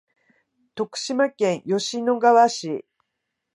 [0.73, 2.83] 徳島県吉野川市